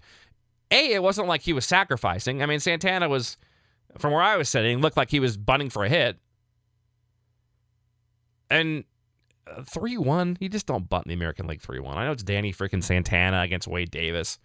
a, 0.71 0.93
it 0.93 1.03
wasn't 1.03 1.27
like 1.27 1.41
he 1.41 1.53
was 1.53 1.65
sacrificing. 1.65 2.41
I 2.41 2.45
mean, 2.45 2.59
Santana 2.59 3.07
was, 3.07 3.37
from 3.97 4.11
where 4.11 4.21
I 4.21 4.35
was 4.35 4.49
sitting, 4.49 4.79
looked 4.79 4.97
like 4.97 5.11
he 5.11 5.19
was 5.19 5.37
bunting 5.37 5.69
for 5.69 5.85
a 5.85 5.89
hit. 5.89 6.17
And 8.49 8.83
three 9.65 9.97
one, 9.97 10.37
you 10.39 10.49
just 10.49 10.65
don't 10.65 10.89
bunt 10.89 11.05
in 11.05 11.09
the 11.09 11.15
American 11.15 11.47
League 11.47 11.61
three 11.61 11.79
one. 11.79 11.97
I 11.97 12.05
know 12.05 12.11
it's 12.11 12.23
Danny 12.23 12.53
freaking 12.53 12.83
Santana 12.83 13.41
against 13.41 13.67
Wade 13.67 13.91
Davis, 13.91 14.39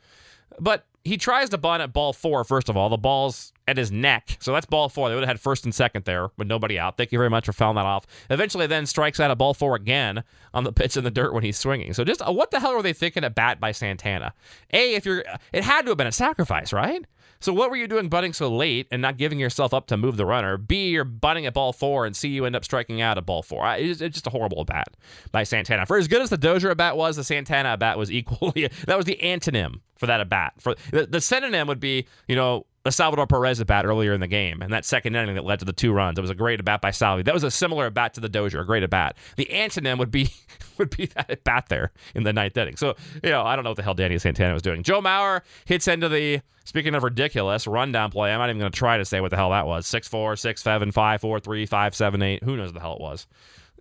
but 0.58 0.86
he 1.02 1.16
tries 1.16 1.48
to 1.48 1.58
bunt 1.58 1.82
at 1.82 1.94
ball 1.94 2.12
four, 2.12 2.44
first 2.44 2.68
of 2.68 2.76
all. 2.76 2.90
The 2.90 2.98
ball's 2.98 3.54
at 3.66 3.78
his 3.78 3.90
neck. 3.90 4.36
So 4.40 4.52
that's 4.52 4.66
ball 4.66 4.90
four. 4.90 5.08
They 5.08 5.14
would 5.14 5.22
have 5.22 5.28
had 5.28 5.40
first 5.40 5.64
and 5.64 5.74
second 5.74 6.04
there 6.04 6.28
with 6.36 6.46
nobody 6.46 6.78
out. 6.78 6.98
Thank 6.98 7.12
you 7.12 7.18
very 7.18 7.30
much 7.30 7.46
for 7.46 7.52
fouling 7.52 7.76
that 7.76 7.86
off. 7.86 8.06
Eventually, 8.28 8.66
then 8.66 8.84
strikes 8.84 9.18
out 9.18 9.30
at 9.30 9.38
ball 9.38 9.54
four 9.54 9.76
again 9.76 10.24
on 10.52 10.64
the 10.64 10.72
pitch 10.72 10.98
in 10.98 11.04
the 11.04 11.10
dirt 11.10 11.32
when 11.32 11.42
he's 11.42 11.56
swinging. 11.56 11.94
So 11.94 12.04
just 12.04 12.20
uh, 12.20 12.32
what 12.32 12.50
the 12.50 12.60
hell 12.60 12.74
were 12.74 12.82
they 12.82 12.92
thinking 12.92 13.24
at 13.24 13.34
bat 13.34 13.60
by 13.60 13.72
Santana? 13.72 14.34
A, 14.74 14.94
if 14.94 15.06
you're, 15.06 15.24
it 15.52 15.64
had 15.64 15.82
to 15.82 15.92
have 15.92 15.96
been 15.96 16.06
a 16.06 16.12
sacrifice, 16.12 16.72
right? 16.72 17.06
So 17.40 17.54
what 17.54 17.70
were 17.70 17.76
you 17.76 17.88
doing 17.88 18.08
butting 18.08 18.34
so 18.34 18.54
late 18.54 18.86
and 18.90 19.00
not 19.00 19.16
giving 19.16 19.38
yourself 19.38 19.72
up 19.72 19.86
to 19.86 19.96
move 19.96 20.18
the 20.18 20.26
runner? 20.26 20.58
B, 20.58 20.90
you're 20.90 21.04
butting 21.04 21.46
at 21.46 21.54
ball 21.54 21.72
four 21.72 22.04
and 22.04 22.14
C, 22.14 22.28
you 22.28 22.44
end 22.44 22.54
up 22.54 22.64
striking 22.64 23.00
out 23.00 23.16
at 23.16 23.24
ball 23.24 23.42
four. 23.42 23.66
It's, 23.76 24.02
it's 24.02 24.14
just 24.14 24.26
a 24.26 24.30
horrible 24.30 24.64
bat 24.66 24.88
by 25.32 25.44
Santana. 25.44 25.86
For 25.86 25.96
as 25.96 26.06
good 26.06 26.20
as 26.20 26.28
the 26.28 26.36
Dozier 26.36 26.74
bat 26.74 26.98
was, 26.98 27.16
the 27.16 27.24
Santana 27.24 27.78
bat 27.78 27.96
was 27.96 28.12
equally, 28.12 28.68
that 28.86 28.96
was 28.96 29.06
the 29.06 29.18
antonym 29.22 29.80
for 29.96 30.06
that 30.06 30.20
at 30.20 30.28
bat. 30.28 30.52
For 30.58 30.74
the, 30.90 31.06
the 31.06 31.20
synonym 31.20 31.66
would 31.68 31.80
be, 31.80 32.06
you 32.28 32.36
know, 32.36 32.66
Salvador 32.88 33.26
Perez 33.26 33.60
at 33.60 33.66
bat 33.66 33.84
earlier 33.84 34.14
in 34.14 34.20
the 34.20 34.26
game, 34.26 34.62
and 34.62 34.72
that 34.72 34.86
second 34.86 35.14
inning 35.14 35.34
that 35.34 35.44
led 35.44 35.58
to 35.58 35.66
the 35.66 35.72
two 35.72 35.92
runs. 35.92 36.18
It 36.18 36.22
was 36.22 36.30
a 36.30 36.34
great 36.34 36.60
at 36.60 36.64
bat 36.64 36.80
by 36.80 36.90
Salvi. 36.90 37.22
That 37.22 37.34
was 37.34 37.44
a 37.44 37.50
similar 37.50 37.86
at 37.86 37.94
bat 37.94 38.14
to 38.14 38.20
the 38.20 38.28
Dozier, 38.28 38.60
a 38.60 38.66
great 38.66 38.82
at 38.82 38.90
bat. 38.90 39.18
The 39.36 39.46
antonym 39.46 39.98
would 39.98 40.10
be 40.10 40.30
would 40.78 40.96
be 40.96 41.06
that 41.06 41.30
at 41.30 41.44
bat 41.44 41.66
there 41.68 41.92
in 42.14 42.22
the 42.22 42.32
ninth 42.32 42.56
inning. 42.56 42.76
So 42.76 42.96
you 43.22 43.30
know, 43.30 43.42
I 43.42 43.54
don't 43.54 43.64
know 43.64 43.70
what 43.70 43.76
the 43.76 43.82
hell 43.82 43.94
Danny 43.94 44.18
Santana 44.18 44.54
was 44.54 44.62
doing. 44.62 44.82
Joe 44.82 45.02
Mauer 45.02 45.42
hits 45.66 45.88
into 45.88 46.08
the 46.08 46.40
speaking 46.64 46.94
of 46.94 47.02
ridiculous 47.02 47.66
rundown 47.66 48.10
play. 48.10 48.32
I'm 48.32 48.38
not 48.38 48.48
even 48.48 48.60
going 48.60 48.72
to 48.72 48.78
try 48.78 48.96
to 48.96 49.04
say 49.04 49.20
what 49.20 49.30
the 49.30 49.36
hell 49.36 49.50
that 49.50 49.66
was. 49.66 49.86
Six 49.86 50.08
four, 50.08 50.36
six 50.36 50.62
seven, 50.62 50.90
five 50.90 51.20
four 51.20 51.38
three, 51.38 51.66
five 51.66 51.94
seven 51.94 52.22
eight. 52.22 52.42
Who 52.44 52.56
knows 52.56 52.72
the 52.72 52.80
hell 52.80 52.94
it 52.94 53.00
was. 53.00 53.26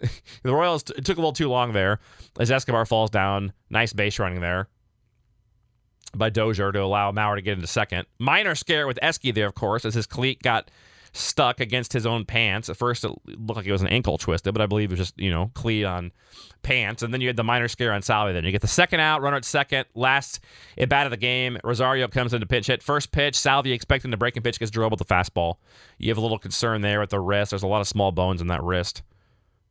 the 0.43 0.53
Royals 0.53 0.83
it 0.91 1.05
took 1.05 1.17
a 1.17 1.21
little 1.21 1.33
too 1.33 1.47
long 1.47 1.71
there 1.71 1.99
as 2.37 2.51
Escobar 2.51 2.85
falls 2.85 3.09
down. 3.09 3.53
Nice 3.69 3.93
base 3.93 4.19
running 4.19 4.41
there 4.41 4.67
by 6.15 6.29
Dozier 6.29 6.71
to 6.71 6.81
allow 6.81 7.11
Mauer 7.11 7.35
to 7.35 7.41
get 7.41 7.53
into 7.53 7.67
second. 7.67 8.05
Minor 8.17 8.55
scare 8.55 8.87
with 8.87 8.99
Esky 9.01 9.33
there, 9.33 9.47
of 9.47 9.55
course, 9.55 9.85
as 9.85 9.93
his 9.93 10.05
cleat 10.05 10.41
got 10.41 10.71
stuck 11.11 11.59
against 11.59 11.93
his 11.93 12.05
own 12.05 12.25
pants. 12.25 12.69
At 12.69 12.77
first, 12.77 13.03
it 13.03 13.11
looked 13.25 13.57
like 13.57 13.65
it 13.65 13.71
was 13.71 13.81
an 13.81 13.87
ankle 13.87 14.17
twisted, 14.17 14.53
but 14.53 14.61
I 14.61 14.65
believe 14.65 14.91
it 14.91 14.97
was 14.97 14.99
just, 14.99 15.19
you 15.19 15.31
know, 15.31 15.51
cleat 15.53 15.83
on 15.83 16.11
pants. 16.61 17.03
And 17.03 17.13
then 17.13 17.21
you 17.21 17.27
had 17.27 17.35
the 17.35 17.43
minor 17.43 17.67
scare 17.67 17.93
on 17.93 18.01
Salvi. 18.01 18.33
Then 18.33 18.43
you 18.43 18.51
get 18.51 18.61
the 18.61 18.67
second 18.67 18.99
out, 18.99 19.21
runner 19.21 19.37
at 19.37 19.45
second, 19.45 19.85
last 19.95 20.39
at 20.77 20.89
bat 20.89 21.07
of 21.07 21.11
the 21.11 21.17
game. 21.17 21.57
Rosario 21.63 22.07
comes 22.07 22.33
into 22.33 22.45
pinch 22.45 22.67
hit. 22.67 22.83
First 22.83 23.11
pitch, 23.11 23.35
Salvi 23.35 23.71
expecting 23.71 24.11
the 24.11 24.17
breaking 24.17 24.43
pitch 24.43 24.59
gets 24.59 24.71
drilled 24.71 24.91
with 24.91 24.99
the 24.99 25.13
fastball. 25.13 25.55
You 25.97 26.09
have 26.09 26.17
a 26.17 26.21
little 26.21 26.39
concern 26.39 26.81
there 26.81 26.99
with 26.99 27.09
the 27.09 27.19
wrist. 27.19 27.51
There's 27.51 27.63
a 27.63 27.67
lot 27.67 27.81
of 27.81 27.87
small 27.87 28.11
bones 28.11 28.41
in 28.41 28.47
that 28.47 28.63
wrist. 28.63 29.01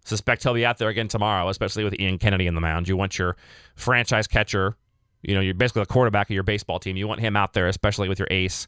Suspect 0.04 0.42
he'll 0.42 0.54
be 0.54 0.64
out 0.64 0.78
there 0.78 0.88
again 0.88 1.08
tomorrow, 1.08 1.48
especially 1.48 1.84
with 1.84 1.98
Ian 2.00 2.18
Kennedy 2.18 2.46
in 2.46 2.54
the 2.54 2.60
mound. 2.60 2.88
You 2.88 2.96
want 2.96 3.18
your 3.18 3.36
franchise 3.74 4.26
catcher 4.26 4.76
you 5.28 5.34
know, 5.34 5.40
you're 5.40 5.52
basically 5.54 5.82
the 5.82 5.86
quarterback 5.86 6.30
of 6.30 6.34
your 6.34 6.42
baseball 6.42 6.78
team. 6.78 6.96
You 6.96 7.06
want 7.06 7.20
him 7.20 7.36
out 7.36 7.52
there, 7.52 7.68
especially 7.68 8.08
with 8.08 8.18
your 8.18 8.28
ace. 8.30 8.66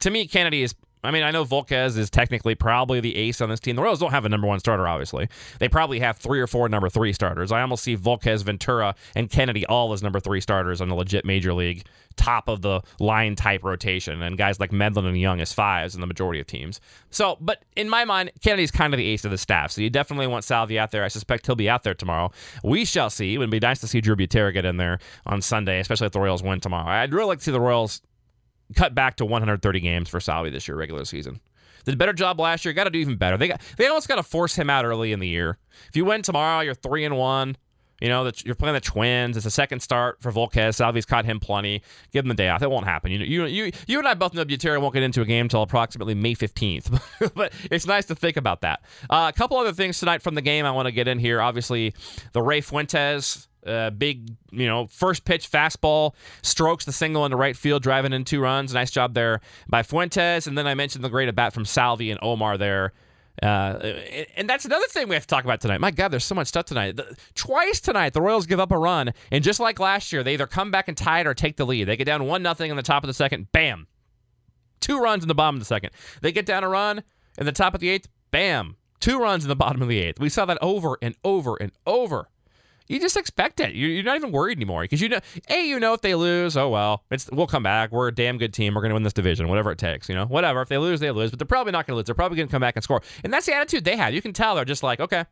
To 0.00 0.10
me, 0.10 0.26
Kennedy 0.26 0.62
is 0.62 0.74
I 1.04 1.10
mean, 1.10 1.22
I 1.22 1.30
know 1.30 1.44
Volquez 1.44 1.96
is 1.96 2.10
technically 2.10 2.54
probably 2.54 3.00
the 3.00 3.14
ace 3.16 3.40
on 3.40 3.48
this 3.48 3.60
team. 3.60 3.76
The 3.76 3.82
Royals 3.82 4.00
don't 4.00 4.10
have 4.10 4.24
a 4.24 4.28
number 4.28 4.46
one 4.46 4.60
starter, 4.60 4.86
obviously. 4.88 5.28
They 5.58 5.68
probably 5.68 6.00
have 6.00 6.16
three 6.16 6.40
or 6.40 6.46
four 6.46 6.68
number 6.68 6.88
three 6.88 7.12
starters. 7.12 7.52
I 7.52 7.60
almost 7.60 7.84
see 7.84 7.96
Volquez, 7.96 8.42
Ventura, 8.42 8.94
and 9.14 9.30
Kennedy 9.30 9.64
all 9.66 9.92
as 9.92 10.02
number 10.02 10.20
three 10.20 10.40
starters 10.40 10.80
on 10.80 10.88
the 10.88 10.94
legit 10.94 11.24
major 11.24 11.52
league 11.52 11.84
top 12.18 12.48
of 12.48 12.60
the 12.60 12.82
line 12.98 13.34
type 13.36 13.64
rotation, 13.64 14.20
and 14.22 14.36
guys 14.36 14.60
like 14.60 14.72
Medlen 14.72 15.06
and 15.06 15.18
Young 15.18 15.40
as 15.40 15.52
fives 15.52 15.94
in 15.94 16.00
the 16.00 16.06
majority 16.06 16.40
of 16.40 16.46
teams. 16.46 16.80
So, 17.10 17.38
but 17.40 17.62
in 17.76 17.88
my 17.88 18.04
mind, 18.04 18.32
Kennedy's 18.42 18.70
kind 18.70 18.92
of 18.92 18.98
the 18.98 19.06
ace 19.06 19.24
of 19.24 19.30
the 19.30 19.38
staff. 19.38 19.70
So 19.70 19.80
you 19.80 19.88
definitely 19.88 20.26
want 20.26 20.44
Salvi 20.44 20.78
out 20.78 20.90
there. 20.90 21.04
I 21.04 21.08
suspect 21.08 21.46
he'll 21.46 21.54
be 21.54 21.70
out 21.70 21.84
there 21.84 21.94
tomorrow. 21.94 22.30
We 22.62 22.84
shall 22.84 23.08
see. 23.08 23.34
It 23.34 23.38
would 23.38 23.50
be 23.50 23.60
nice 23.60 23.80
to 23.80 23.86
see 23.86 24.00
Drew 24.00 24.16
Butera 24.16 24.52
get 24.52 24.64
in 24.64 24.76
there 24.76 24.98
on 25.24 25.40
Sunday, 25.40 25.78
especially 25.78 26.06
if 26.06 26.12
the 26.12 26.20
Royals 26.20 26.42
win 26.42 26.60
tomorrow. 26.60 26.88
I'd 26.88 27.14
really 27.14 27.28
like 27.28 27.38
to 27.38 27.44
see 27.44 27.52
the 27.52 27.60
Royals 27.60 28.02
cut 28.74 28.94
back 28.94 29.16
to 29.16 29.24
130 29.24 29.80
games 29.80 30.08
for 30.08 30.20
Salvi 30.20 30.50
this 30.50 30.68
year, 30.68 30.76
regular 30.76 31.04
season. 31.04 31.40
Did 31.84 31.94
a 31.94 31.96
better 31.96 32.12
job 32.12 32.38
last 32.38 32.64
year. 32.64 32.74
Got 32.74 32.84
to 32.84 32.90
do 32.90 32.98
even 32.98 33.16
better. 33.16 33.36
They 33.36 33.48
got 33.48 33.62
they 33.76 33.86
almost 33.86 34.08
got 34.08 34.16
to 34.16 34.22
force 34.22 34.54
him 34.54 34.68
out 34.68 34.84
early 34.84 35.12
in 35.12 35.20
the 35.20 35.28
year. 35.28 35.58
If 35.88 35.96
you 35.96 36.04
win 36.04 36.22
tomorrow, 36.22 36.60
you're 36.60 36.74
three 36.74 37.04
and 37.04 37.16
one. 37.16 37.56
You 38.00 38.08
know 38.08 38.24
that 38.24 38.44
you're 38.44 38.54
playing 38.54 38.74
the 38.74 38.80
Twins. 38.80 39.36
It's 39.36 39.46
a 39.46 39.50
second 39.50 39.80
start 39.80 40.20
for 40.20 40.30
Volquez. 40.30 40.74
Salvi's 40.74 41.04
caught 41.04 41.24
him 41.24 41.40
plenty. 41.40 41.82
Give 42.12 42.24
him 42.24 42.28
the 42.28 42.34
day 42.34 42.48
off. 42.48 42.62
It 42.62 42.70
won't 42.70 42.84
happen. 42.84 43.10
You 43.10 43.18
know, 43.18 43.24
you 43.24 43.44
you, 43.46 43.72
you 43.88 43.98
and 43.98 44.06
I 44.06 44.14
both 44.14 44.34
know 44.34 44.44
Butera 44.44 44.80
won't 44.80 44.94
get 44.94 45.02
into 45.02 45.20
a 45.20 45.24
game 45.24 45.46
until 45.46 45.62
approximately 45.62 46.14
May 46.14 46.34
15th. 46.34 47.32
but 47.34 47.52
it's 47.70 47.86
nice 47.86 48.04
to 48.06 48.14
think 48.14 48.36
about 48.36 48.60
that. 48.60 48.82
Uh, 49.10 49.30
a 49.34 49.36
couple 49.36 49.56
other 49.56 49.72
things 49.72 49.98
tonight 49.98 50.22
from 50.22 50.36
the 50.36 50.42
game 50.42 50.64
I 50.64 50.70
want 50.70 50.86
to 50.86 50.92
get 50.92 51.08
in 51.08 51.18
here. 51.18 51.40
Obviously, 51.40 51.92
the 52.32 52.42
Ray 52.42 52.60
Fuentes 52.60 53.48
Uh, 53.66 53.90
big, 53.90 54.30
you 54.50 54.66
know, 54.66 54.86
first 54.86 55.24
pitch 55.24 55.50
fastball 55.50 56.14
strokes 56.42 56.84
the 56.84 56.92
single 56.92 57.24
into 57.24 57.36
right 57.36 57.56
field, 57.56 57.82
driving 57.82 58.12
in 58.12 58.24
two 58.24 58.40
runs. 58.40 58.72
Nice 58.72 58.90
job 58.90 59.14
there 59.14 59.40
by 59.68 59.82
Fuentes. 59.82 60.46
And 60.46 60.56
then 60.56 60.66
I 60.66 60.74
mentioned 60.74 61.04
the 61.04 61.08
great 61.08 61.28
at 61.28 61.34
bat 61.34 61.52
from 61.52 61.64
Salvi 61.64 62.10
and 62.10 62.18
Omar 62.22 62.56
there. 62.56 62.92
Uh, 63.42 63.92
and 64.36 64.48
that's 64.48 64.64
another 64.64 64.86
thing 64.88 65.08
we 65.08 65.14
have 65.14 65.26
to 65.26 65.28
talk 65.28 65.44
about 65.44 65.60
tonight. 65.60 65.80
My 65.80 65.90
God, 65.90 66.08
there's 66.08 66.24
so 66.24 66.34
much 66.34 66.48
stuff 66.48 66.66
tonight. 66.66 66.96
The, 66.96 67.16
twice 67.34 67.80
tonight, 67.80 68.12
the 68.12 68.20
Royals 68.20 68.46
give 68.46 68.58
up 68.58 68.72
a 68.72 68.78
run, 68.78 69.12
and 69.30 69.44
just 69.44 69.60
like 69.60 69.78
last 69.78 70.12
year, 70.12 70.24
they 70.24 70.34
either 70.34 70.46
come 70.46 70.70
back 70.70 70.88
and 70.88 70.96
tie 70.96 71.20
it 71.20 71.26
or 71.26 71.34
take 71.34 71.56
the 71.56 71.64
lead. 71.64 71.84
They 71.84 71.96
get 71.96 72.04
down 72.04 72.24
one 72.24 72.42
nothing 72.42 72.70
in 72.70 72.76
the 72.76 72.82
top 72.82 73.04
of 73.04 73.06
the 73.06 73.14
second, 73.14 73.52
bam, 73.52 73.86
two 74.80 74.98
runs 74.98 75.22
in 75.22 75.28
the 75.28 75.36
bottom 75.36 75.56
of 75.56 75.60
the 75.60 75.66
second. 75.66 75.90
They 76.20 76.32
get 76.32 76.46
down 76.46 76.64
a 76.64 76.68
run 76.68 77.04
in 77.38 77.46
the 77.46 77.52
top 77.52 77.74
of 77.74 77.80
the 77.80 77.90
eighth, 77.90 78.08
bam, 78.32 78.76
two 78.98 79.20
runs 79.20 79.44
in 79.44 79.48
the 79.48 79.56
bottom 79.56 79.82
of 79.82 79.88
the 79.88 80.00
eighth. 80.00 80.18
We 80.18 80.30
saw 80.30 80.44
that 80.46 80.58
over 80.60 80.98
and 81.00 81.14
over 81.22 81.54
and 81.56 81.70
over 81.86 82.28
you 82.88 82.98
just 83.00 83.16
expect 83.16 83.60
it. 83.60 83.74
You're 83.74 84.02
not 84.02 84.16
even 84.16 84.32
worried 84.32 84.58
anymore 84.58 84.82
because 84.82 85.00
you 85.00 85.08
know, 85.08 85.20
a 85.48 85.66
you 85.66 85.78
know 85.78 85.94
if 85.94 86.00
they 86.00 86.14
lose, 86.14 86.56
oh 86.56 86.68
well, 86.68 87.04
it's 87.10 87.30
we'll 87.30 87.46
come 87.46 87.62
back. 87.62 87.92
We're 87.92 88.08
a 88.08 88.14
damn 88.14 88.38
good 88.38 88.52
team. 88.54 88.74
We're 88.74 88.80
going 88.80 88.90
to 88.90 88.94
win 88.94 89.02
this 89.02 89.12
division, 89.12 89.48
whatever 89.48 89.70
it 89.70 89.78
takes. 89.78 90.08
You 90.08 90.14
know, 90.14 90.26
whatever. 90.26 90.62
If 90.62 90.68
they 90.68 90.78
lose, 90.78 91.00
they 91.00 91.10
lose. 91.10 91.30
But 91.30 91.38
they're 91.38 91.46
probably 91.46 91.72
not 91.72 91.86
going 91.86 91.94
to 91.94 91.96
lose. 91.96 92.06
They're 92.06 92.14
probably 92.14 92.36
going 92.36 92.48
to 92.48 92.52
come 92.52 92.60
back 92.60 92.76
and 92.76 92.82
score. 92.82 93.02
And 93.22 93.32
that's 93.32 93.46
the 93.46 93.54
attitude 93.54 93.84
they 93.84 93.96
have. 93.96 94.14
You 94.14 94.22
can 94.22 94.32
tell 94.32 94.54
they're 94.54 94.64
just 94.64 94.82
like, 94.82 95.00
okay. 95.00 95.24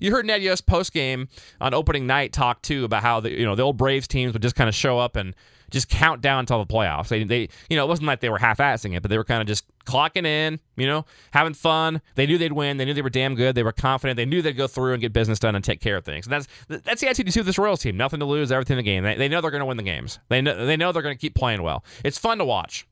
You 0.00 0.10
heard 0.10 0.26
Ned 0.26 0.42
Yost 0.42 0.66
post 0.66 0.92
game 0.92 1.28
on 1.60 1.74
opening 1.74 2.06
night 2.06 2.32
talk 2.32 2.62
too 2.62 2.84
about 2.84 3.02
how 3.02 3.20
the 3.20 3.30
you 3.30 3.44
know 3.44 3.54
the 3.54 3.62
old 3.62 3.76
Braves 3.76 4.08
teams 4.08 4.32
would 4.32 4.42
just 4.42 4.56
kind 4.56 4.68
of 4.68 4.74
show 4.74 4.98
up 4.98 5.14
and 5.14 5.34
just 5.70 5.88
count 5.88 6.20
down 6.20 6.40
until 6.40 6.58
the 6.58 6.66
playoffs. 6.66 7.08
They, 7.08 7.22
they 7.22 7.48
you 7.68 7.76
know, 7.76 7.84
it 7.84 7.88
wasn't 7.88 8.08
like 8.08 8.20
they 8.20 8.28
were 8.28 8.38
half-assing 8.38 8.96
it, 8.96 9.02
but 9.02 9.08
they 9.08 9.16
were 9.16 9.24
kind 9.24 9.40
of 9.40 9.46
just 9.46 9.64
clocking 9.84 10.26
in, 10.26 10.58
you 10.76 10.86
know, 10.86 11.06
having 11.30 11.54
fun. 11.54 12.00
They 12.16 12.26
knew 12.26 12.38
they'd 12.38 12.52
win. 12.52 12.76
They 12.76 12.84
knew 12.84 12.94
they 12.94 13.02
were 13.02 13.08
damn 13.10 13.34
good. 13.34 13.54
They 13.54 13.62
were 13.62 13.72
confident. 13.72 14.16
They 14.16 14.24
knew 14.24 14.42
they'd 14.42 14.56
go 14.56 14.66
through 14.66 14.94
and 14.94 15.00
get 15.00 15.12
business 15.12 15.38
done 15.38 15.54
and 15.54 15.64
take 15.64 15.80
care 15.80 15.96
of 15.96 16.04
things. 16.04 16.26
And 16.26 16.32
that's 16.32 16.48
that's 16.84 17.00
the 17.00 17.08
attitude 17.08 17.36
with 17.36 17.46
this 17.46 17.58
Royals 17.58 17.80
team. 17.80 17.96
Nothing 17.96 18.20
to 18.20 18.26
lose, 18.26 18.50
everything 18.50 18.78
to 18.78 18.82
gain. 18.82 19.04
They, 19.04 19.14
they 19.14 19.28
know 19.28 19.40
they're 19.40 19.50
going 19.50 19.60
to 19.60 19.66
win 19.66 19.76
the 19.76 19.82
games. 19.82 20.18
They 20.28 20.42
know 20.42 20.66
they 20.66 20.76
know 20.76 20.92
they're 20.92 21.02
going 21.02 21.16
to 21.16 21.20
keep 21.20 21.34
playing 21.34 21.62
well. 21.62 21.84
It's 22.04 22.18
fun 22.18 22.38
to 22.38 22.44
watch, 22.44 22.86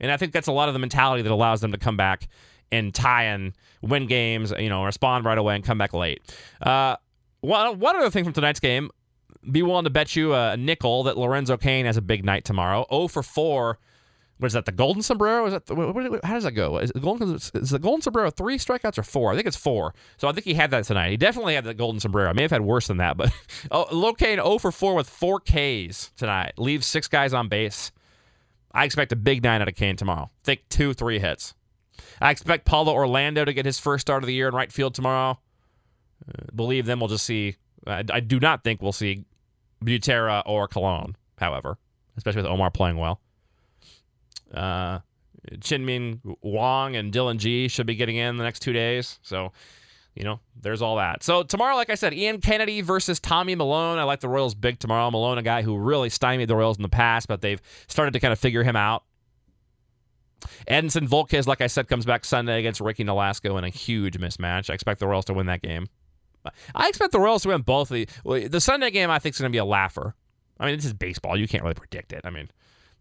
and 0.00 0.12
I 0.12 0.16
think 0.16 0.32
that's 0.32 0.48
a 0.48 0.52
lot 0.52 0.68
of 0.68 0.74
the 0.74 0.80
mentality 0.80 1.22
that 1.22 1.32
allows 1.32 1.60
them 1.60 1.72
to 1.72 1.78
come 1.78 1.96
back 1.96 2.28
and 2.70 2.94
tie 2.94 3.24
and 3.24 3.52
win 3.82 4.06
games. 4.06 4.52
You 4.58 4.68
know, 4.68 4.84
respond 4.84 5.24
right 5.24 5.38
away 5.38 5.54
and 5.54 5.64
come 5.64 5.78
back 5.78 5.92
late. 5.92 6.20
Uh, 6.60 6.96
one, 7.40 7.78
one 7.78 7.96
other 7.96 8.10
thing 8.10 8.24
from 8.24 8.32
tonight's 8.32 8.60
game, 8.60 8.90
be 9.50 9.62
willing 9.62 9.84
to 9.84 9.90
bet 9.90 10.16
you 10.16 10.34
a 10.34 10.56
nickel 10.56 11.04
that 11.04 11.16
Lorenzo 11.16 11.56
Cain 11.56 11.86
has 11.86 11.96
a 11.96 12.02
big 12.02 12.24
night 12.24 12.44
tomorrow. 12.44 12.84
0 12.90 13.08
for 13.08 13.22
4. 13.22 13.78
What 14.38 14.46
is 14.46 14.52
that? 14.52 14.66
The 14.66 14.72
golden 14.72 15.02
sombrero? 15.02 15.46
Is 15.46 15.52
that 15.52 15.66
the, 15.66 15.74
what, 15.74 15.94
what, 15.94 16.24
how 16.24 16.34
does 16.34 16.44
that 16.44 16.52
go? 16.52 16.78
Is 16.78 16.92
the 16.92 17.00
golden 17.00 17.34
is 17.34 17.70
the 17.70 17.78
golden 17.78 18.02
sombrero 18.02 18.30
three 18.30 18.56
strikeouts 18.56 18.96
or 18.96 19.02
four? 19.02 19.32
I 19.32 19.34
think 19.34 19.48
it's 19.48 19.56
four. 19.56 19.94
So 20.16 20.28
I 20.28 20.32
think 20.32 20.44
he 20.44 20.54
had 20.54 20.70
that 20.70 20.84
tonight. 20.84 21.10
He 21.10 21.16
definitely 21.16 21.54
had 21.54 21.64
the 21.64 21.74
golden 21.74 21.98
sombrero. 21.98 22.30
I 22.30 22.32
may 22.34 22.42
have 22.42 22.52
had 22.52 22.60
worse 22.60 22.86
than 22.86 22.98
that, 22.98 23.16
but 23.16 23.32
oh, 23.72 23.86
LoCain 23.90 24.36
0 24.36 24.58
for 24.58 24.70
4 24.70 24.94
with 24.94 25.08
four 25.08 25.40
Ks 25.40 26.12
tonight. 26.16 26.52
Leaves 26.56 26.86
six 26.86 27.08
guys 27.08 27.34
on 27.34 27.48
base. 27.48 27.90
I 28.72 28.84
expect 28.84 29.10
a 29.10 29.16
big 29.16 29.42
nine 29.42 29.60
out 29.60 29.68
of 29.68 29.74
Cain 29.74 29.96
tomorrow. 29.96 30.30
Think 30.44 30.60
two, 30.68 30.94
three 30.94 31.18
hits. 31.18 31.54
I 32.20 32.30
expect 32.30 32.64
Paulo 32.64 32.92
Orlando 32.92 33.44
to 33.44 33.52
get 33.52 33.66
his 33.66 33.78
first 33.78 34.02
start 34.02 34.22
of 34.22 34.26
the 34.26 34.34
year 34.34 34.48
in 34.48 34.54
right 34.54 34.72
field 34.72 34.94
tomorrow. 34.94 35.38
Uh, 36.28 36.44
believe 36.54 36.86
them. 36.86 37.00
We'll 37.00 37.08
just 37.08 37.24
see. 37.24 37.56
I, 37.86 38.04
I 38.12 38.20
do 38.20 38.40
not 38.40 38.64
think 38.64 38.82
we'll 38.82 38.92
see 38.92 39.24
Butera 39.84 40.42
or 40.46 40.68
Colon, 40.68 41.16
however, 41.38 41.78
especially 42.16 42.42
with 42.42 42.50
Omar 42.50 42.70
playing 42.70 42.96
well. 42.96 43.20
Uh, 44.52 45.00
Chien-Ming 45.60 46.20
Wang 46.42 46.96
and 46.96 47.12
Dillon 47.12 47.38
Gee 47.38 47.68
should 47.68 47.86
be 47.86 47.94
getting 47.94 48.16
in 48.16 48.36
the 48.36 48.44
next 48.44 48.60
two 48.60 48.72
days. 48.72 49.18
So, 49.22 49.52
you 50.14 50.24
know, 50.24 50.40
there's 50.60 50.82
all 50.82 50.96
that. 50.96 51.22
So 51.22 51.42
tomorrow, 51.42 51.76
like 51.76 51.90
I 51.90 51.94
said, 51.94 52.12
Ian 52.12 52.40
Kennedy 52.40 52.80
versus 52.80 53.20
Tommy 53.20 53.54
Milone. 53.54 53.98
I 53.98 54.02
like 54.02 54.20
the 54.20 54.28
Royals 54.28 54.54
big 54.54 54.78
tomorrow. 54.78 55.10
Milone, 55.10 55.38
a 55.38 55.42
guy 55.42 55.62
who 55.62 55.78
really 55.78 56.10
stymied 56.10 56.48
the 56.48 56.56
Royals 56.56 56.76
in 56.76 56.82
the 56.82 56.88
past, 56.88 57.28
but 57.28 57.40
they've 57.40 57.62
started 57.86 58.12
to 58.12 58.20
kind 58.20 58.32
of 58.32 58.38
figure 58.38 58.64
him 58.64 58.76
out. 58.76 59.04
Edinson 60.68 61.08
Volquez, 61.08 61.46
like 61.46 61.60
I 61.60 61.66
said, 61.66 61.88
comes 61.88 62.04
back 62.04 62.24
Sunday 62.24 62.58
against 62.58 62.80
Ricky 62.80 63.04
Nolasco 63.04 63.58
in 63.58 63.64
a 63.64 63.68
huge 63.68 64.18
mismatch. 64.18 64.70
I 64.70 64.74
expect 64.74 65.00
the 65.00 65.06
Royals 65.06 65.24
to 65.26 65.34
win 65.34 65.46
that 65.46 65.62
game. 65.62 65.86
I 66.74 66.88
expect 66.88 67.12
the 67.12 67.20
Royals 67.20 67.42
to 67.42 67.48
win 67.48 67.62
both 67.62 67.88
the. 67.88 68.06
The 68.24 68.60
Sunday 68.60 68.90
game, 68.90 69.10
I 69.10 69.18
think, 69.18 69.34
is 69.34 69.40
going 69.40 69.50
to 69.50 69.54
be 69.54 69.58
a 69.58 69.64
laugher. 69.64 70.14
I 70.60 70.66
mean, 70.66 70.76
this 70.76 70.84
is 70.84 70.94
baseball. 70.94 71.36
You 71.36 71.48
can't 71.48 71.62
really 71.62 71.74
predict 71.74 72.12
it. 72.12 72.22
I 72.24 72.30
mean, 72.30 72.48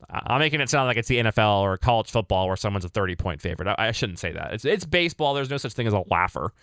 I'm 0.10 0.40
making 0.40 0.62
it 0.62 0.70
sound 0.70 0.88
like 0.88 0.98
it's 0.98 1.08
the 1.08 1.18
NFL 1.18 1.62
or 1.62 1.78
college 1.78 2.12
football 2.12 2.48
where 2.48 2.56
someone's 2.56 2.86
a 2.86 2.90
30 2.90 3.16
point 3.16 3.42
favorite. 3.42 3.68
I, 3.68 3.88
I 3.88 3.92
shouldn't 3.92 4.20
say 4.20 4.32
that. 4.32 4.54
It's 4.54 4.66
it's 4.66 4.86
baseball. 4.86 5.34
There's 5.34 5.50
no 5.50 5.58
such 5.58 5.74
thing 5.74 5.88
as 5.88 5.94
a 5.94 6.04
laugher, 6.10 6.54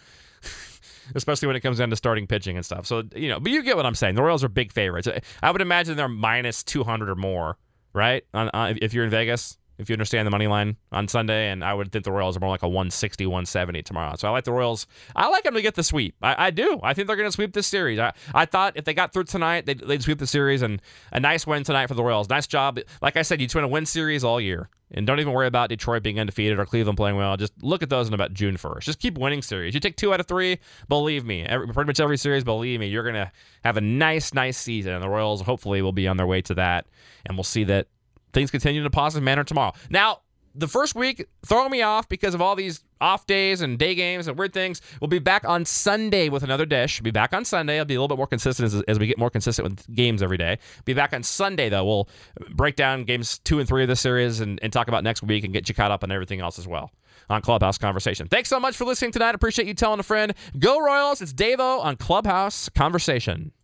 especially 1.14 1.46
when 1.46 1.56
it 1.56 1.60
comes 1.60 1.78
down 1.78 1.90
to 1.90 1.96
starting 1.96 2.26
pitching 2.26 2.56
and 2.56 2.64
stuff. 2.64 2.86
So 2.86 3.02
you 3.14 3.28
know, 3.28 3.40
but 3.40 3.50
you 3.52 3.62
get 3.62 3.76
what 3.76 3.86
I'm 3.86 3.94
saying. 3.94 4.14
The 4.14 4.22
Royals 4.22 4.44
are 4.44 4.48
big 4.48 4.72
favorites. 4.72 5.08
I 5.42 5.50
would 5.50 5.60
imagine 5.60 5.96
they're 5.96 6.08
minus 6.08 6.62
200 6.62 7.08
or 7.08 7.16
more, 7.16 7.58
right? 7.92 8.24
On, 8.34 8.50
on, 8.54 8.78
if 8.80 8.94
you're 8.94 9.04
in 9.04 9.10
Vegas, 9.10 9.58
if 9.78 9.88
you 9.88 9.94
understand 9.94 10.26
the 10.26 10.30
money 10.30 10.46
line 10.46 10.76
on 10.92 11.08
Sunday, 11.08 11.50
and 11.50 11.64
I 11.64 11.74
would 11.74 11.90
think 11.90 12.04
the 12.04 12.12
Royals 12.12 12.36
are 12.36 12.40
more 12.40 12.50
like 12.50 12.62
a 12.62 12.68
160, 12.68 13.26
170 13.26 13.82
tomorrow. 13.82 14.14
So 14.16 14.28
I 14.28 14.30
like 14.30 14.44
the 14.44 14.52
Royals. 14.52 14.86
I 15.16 15.28
like 15.28 15.44
them 15.44 15.54
to 15.54 15.62
get 15.62 15.74
the 15.74 15.82
sweep. 15.82 16.14
I, 16.22 16.46
I 16.46 16.50
do. 16.50 16.78
I 16.82 16.94
think 16.94 17.08
they're 17.08 17.16
going 17.16 17.28
to 17.28 17.32
sweep 17.32 17.52
this 17.52 17.66
series. 17.66 17.98
I, 17.98 18.12
I 18.34 18.46
thought 18.46 18.76
if 18.76 18.84
they 18.84 18.94
got 18.94 19.12
through 19.12 19.24
tonight, 19.24 19.66
they'd, 19.66 19.80
they'd, 19.80 20.02
sweep 20.02 20.18
the 20.18 20.26
series, 20.26 20.62
and 20.62 20.80
a 21.12 21.20
nice 21.20 21.46
win 21.46 21.64
tonight 21.64 21.86
for 21.86 21.94
the 21.94 22.04
Royals. 22.04 22.28
Nice 22.28 22.46
job. 22.46 22.78
Like 23.02 23.16
I 23.16 23.22
said, 23.22 23.40
you 23.40 23.48
win 23.54 23.64
a 23.64 23.68
win 23.68 23.86
series 23.86 24.22
all 24.22 24.40
year, 24.40 24.68
and 24.90 25.06
don't 25.06 25.18
even 25.18 25.32
worry 25.32 25.46
about 25.46 25.70
Detroit 25.70 26.02
being 26.02 26.20
undefeated 26.20 26.58
or 26.58 26.66
Cleveland 26.66 26.96
playing 26.96 27.16
well. 27.16 27.36
Just 27.36 27.52
look 27.62 27.82
at 27.82 27.90
those 27.90 28.06
in 28.06 28.14
about 28.14 28.32
June 28.32 28.56
1st. 28.56 28.80
Just 28.80 29.00
keep 29.00 29.18
winning 29.18 29.42
series. 29.42 29.74
You 29.74 29.80
take 29.80 29.96
two 29.96 30.12
out 30.12 30.20
of 30.20 30.26
three, 30.26 30.58
believe 30.88 31.24
me, 31.24 31.42
every, 31.42 31.66
pretty 31.68 31.86
much 31.86 32.00
every 32.00 32.18
series, 32.18 32.44
believe 32.44 32.80
me, 32.80 32.86
you're 32.86 33.02
going 33.02 33.14
to 33.14 33.30
have 33.64 33.76
a 33.76 33.80
nice, 33.80 34.34
nice 34.34 34.58
season, 34.58 34.92
and 34.92 35.02
the 35.02 35.08
Royals 35.08 35.40
hopefully 35.40 35.82
will 35.82 35.92
be 35.92 36.06
on 36.06 36.16
their 36.16 36.26
way 36.26 36.42
to 36.42 36.54
that, 36.54 36.86
and 37.26 37.36
we'll 37.36 37.44
see 37.44 37.64
that 37.64 37.88
things 38.34 38.50
continue 38.50 38.80
in 38.80 38.86
a 38.86 38.90
positive 38.90 39.24
manner 39.24 39.44
tomorrow. 39.44 39.72
Now, 39.88 40.20
the 40.54 40.68
first 40.68 40.94
week 40.94 41.26
throwing 41.44 41.70
me 41.70 41.82
off 41.82 42.08
because 42.08 42.34
of 42.34 42.40
all 42.40 42.54
these 42.54 42.84
off 43.00 43.26
days 43.26 43.60
and 43.60 43.78
day 43.78 43.94
games 43.94 44.28
and 44.28 44.38
weird 44.38 44.52
things. 44.52 44.80
We'll 45.00 45.08
be 45.08 45.18
back 45.18 45.44
on 45.44 45.64
Sunday 45.64 46.28
with 46.28 46.42
another 46.42 46.64
dish. 46.64 47.00
Be 47.00 47.10
back 47.10 47.34
on 47.34 47.44
Sunday. 47.44 47.78
I'll 47.78 47.84
be 47.84 47.94
a 47.94 48.00
little 48.00 48.08
bit 48.08 48.16
more 48.16 48.26
consistent 48.26 48.72
as, 48.72 48.82
as 48.82 48.98
we 48.98 49.06
get 49.06 49.18
more 49.18 49.30
consistent 49.30 49.68
with 49.68 49.94
games 49.94 50.22
every 50.22 50.38
day. 50.38 50.58
Be 50.84 50.94
back 50.94 51.12
on 51.12 51.22
Sunday 51.22 51.68
though. 51.68 51.84
We'll 51.84 52.08
break 52.50 52.76
down 52.76 53.04
games 53.04 53.38
two 53.40 53.58
and 53.58 53.68
three 53.68 53.82
of 53.82 53.88
the 53.88 53.96
series 53.96 54.40
and, 54.40 54.58
and 54.62 54.72
talk 54.72 54.88
about 54.88 55.04
next 55.04 55.22
week 55.22 55.44
and 55.44 55.52
get 55.52 55.68
you 55.68 55.74
caught 55.74 55.90
up 55.90 56.02
on 56.02 56.10
everything 56.10 56.40
else 56.40 56.58
as 56.58 56.66
well 56.66 56.92
on 57.28 57.42
Clubhouse 57.42 57.78
Conversation. 57.78 58.28
Thanks 58.28 58.48
so 58.48 58.60
much 58.60 58.76
for 58.76 58.84
listening 58.84 59.12
tonight. 59.12 59.34
Appreciate 59.34 59.66
you 59.66 59.74
telling 59.74 60.00
a 60.00 60.04
friend. 60.04 60.34
Go 60.58 60.80
Royals. 60.80 61.20
It's 61.20 61.32
Davo 61.32 61.82
on 61.82 61.96
Clubhouse 61.96 62.68
Conversation. 62.68 63.52